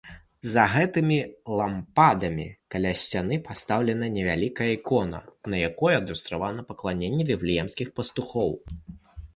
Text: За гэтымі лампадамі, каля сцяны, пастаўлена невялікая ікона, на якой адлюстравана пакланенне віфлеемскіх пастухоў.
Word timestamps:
За 0.51 0.61
гэтымі 0.75 1.17
лампадамі, 1.59 2.47
каля 2.77 2.93
сцяны, 3.01 3.39
пастаўлена 3.51 4.09
невялікая 4.17 4.71
ікона, 4.79 5.21
на 5.55 5.61
якой 5.69 6.01
адлюстравана 6.01 6.61
пакланенне 6.73 7.23
віфлеемскіх 7.31 7.87
пастухоў. 8.01 8.51